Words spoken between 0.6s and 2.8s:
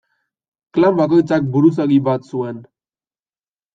Klan bakoitzak buruzagi bat zuen.